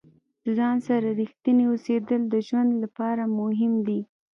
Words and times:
د 0.43 0.45
ځان 0.59 0.75
سره 0.87 1.07
ریښتیني 1.19 1.65
اوسیدل 1.67 2.21
د 2.29 2.35
ژوند 2.47 2.71
لپاره 2.83 3.23
مهم 3.39 3.73
دي. 3.87 3.99